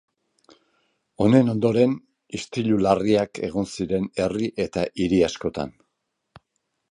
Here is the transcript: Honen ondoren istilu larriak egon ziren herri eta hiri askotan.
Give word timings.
Honen 1.25 1.51
ondoren 1.51 1.93
istilu 2.39 2.79
larriak 2.85 3.41
egon 3.49 3.69
ziren 3.79 4.09
herri 4.23 4.49
eta 4.67 4.89
hiri 5.03 5.23
askotan. 5.27 5.77